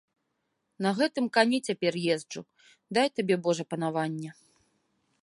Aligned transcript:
На 0.85 0.93
гэтым 0.99 1.25
кані 1.35 1.59
цяпер 1.71 1.93
езджу, 2.15 2.41
дай 2.99 3.07
табе 3.19 3.35
божа 3.49 3.63
панаванне. 3.75 4.29